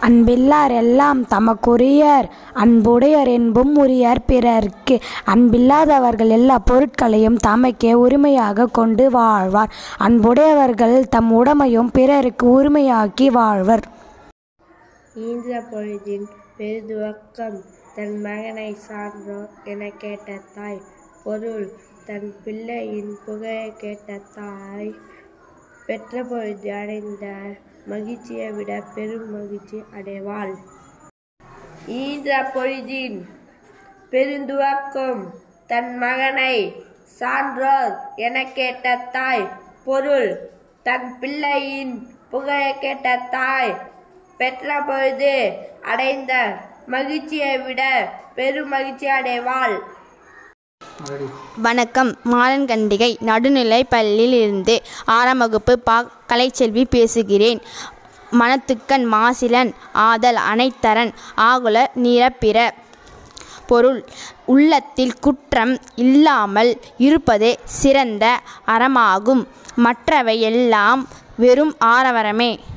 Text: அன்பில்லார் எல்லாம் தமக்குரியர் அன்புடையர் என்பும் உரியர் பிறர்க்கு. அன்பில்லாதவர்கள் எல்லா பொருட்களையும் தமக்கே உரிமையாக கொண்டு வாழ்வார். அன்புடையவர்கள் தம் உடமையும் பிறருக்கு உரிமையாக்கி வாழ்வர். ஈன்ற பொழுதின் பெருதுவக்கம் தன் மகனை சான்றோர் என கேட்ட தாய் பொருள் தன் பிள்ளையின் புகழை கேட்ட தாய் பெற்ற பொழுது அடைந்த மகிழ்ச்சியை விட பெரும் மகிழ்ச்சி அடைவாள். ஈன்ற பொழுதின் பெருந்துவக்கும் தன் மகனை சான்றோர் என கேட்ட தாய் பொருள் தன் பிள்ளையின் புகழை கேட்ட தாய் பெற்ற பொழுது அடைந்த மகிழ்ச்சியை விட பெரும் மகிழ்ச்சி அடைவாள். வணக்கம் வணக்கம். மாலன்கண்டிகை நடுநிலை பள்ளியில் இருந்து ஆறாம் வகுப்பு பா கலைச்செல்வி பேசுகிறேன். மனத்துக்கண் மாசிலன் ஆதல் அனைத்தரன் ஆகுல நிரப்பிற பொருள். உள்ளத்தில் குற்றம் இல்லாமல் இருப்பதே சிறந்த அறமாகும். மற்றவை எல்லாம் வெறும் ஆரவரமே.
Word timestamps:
அன்பில்லார் 0.00 0.70
எல்லாம் 0.70 1.26
தமக்குரியர் 1.26 2.26
அன்புடையர் 2.52 3.28
என்பும் 3.28 3.72
உரியர் 3.76 4.20
பிறர்க்கு. 4.26 4.98
அன்பில்லாதவர்கள் 5.26 6.28
எல்லா 6.28 6.58
பொருட்களையும் 6.58 7.38
தமக்கே 7.46 7.92
உரிமையாக 7.92 8.66
கொண்டு 8.66 9.10
வாழ்வார். 9.10 9.72
அன்புடையவர்கள் 9.98 11.08
தம் 11.08 11.32
உடமையும் 11.32 11.90
பிறருக்கு 11.92 12.46
உரிமையாக்கி 12.62 13.26
வாழ்வர். 13.30 13.84
ஈன்ற 15.14 15.62
பொழுதின் 15.72 16.26
பெருதுவக்கம் 16.58 17.58
தன் 17.94 18.20
மகனை 18.20 18.74
சான்றோர் 18.74 19.50
என 19.64 19.90
கேட்ட 19.98 20.38
தாய் 20.54 20.80
பொருள் 21.24 21.72
தன் 22.06 22.34
பிள்ளையின் 22.44 23.12
புகழை 23.26 23.72
கேட்ட 23.76 24.18
தாய் 24.34 24.94
பெற்ற 25.86 26.22
பொழுது 26.22 26.68
அடைந்த 26.74 27.26
மகிழ்ச்சியை 27.86 28.46
விட 28.50 28.72
பெரும் 28.94 29.26
மகிழ்ச்சி 29.32 29.78
அடைவாள். 29.98 30.52
ஈன்ற 31.86 32.30
பொழுதின் 32.54 33.18
பெருந்துவக்கும் 34.12 35.22
தன் 35.66 35.92
மகனை 35.98 36.54
சான்றோர் 37.18 37.94
என 38.16 38.44
கேட்ட 38.58 38.96
தாய் 39.16 39.44
பொருள் 39.84 40.30
தன் 40.82 41.08
பிள்ளையின் 41.20 41.94
புகழை 42.30 42.78
கேட்ட 42.78 43.16
தாய் 43.30 43.74
பெற்ற 44.36 44.80
பொழுது 44.82 45.34
அடைந்த 45.82 46.32
மகிழ்ச்சியை 46.86 47.54
விட 47.58 47.82
பெரும் 48.34 48.68
மகிழ்ச்சி 48.68 49.08
அடைவாள். 49.18 49.76
வணக்கம் 51.00 51.28
வணக்கம். 51.56 52.16
மாலன்கண்டிகை 52.32 53.16
நடுநிலை 53.20 53.84
பள்ளியில் 53.84 54.42
இருந்து 54.42 54.82
ஆறாம் 55.04 55.38
வகுப்பு 55.38 55.78
பா 55.78 56.10
கலைச்செல்வி 56.28 56.84
பேசுகிறேன். 56.84 57.62
மனத்துக்கண் 58.30 59.06
மாசிலன் 59.12 59.72
ஆதல் 59.92 60.38
அனைத்தரன் 60.54 61.12
ஆகுல 61.36 61.86
நிரப்பிற 62.02 62.70
பொருள். 63.66 64.04
உள்ளத்தில் 64.44 65.18
குற்றம் 65.18 65.78
இல்லாமல் 65.94 66.80
இருப்பதே 66.98 67.58
சிறந்த 67.64 68.40
அறமாகும். 68.66 69.46
மற்றவை 69.76 70.40
எல்லாம் 70.40 71.08
வெறும் 71.36 71.76
ஆரவரமே. 71.84 72.58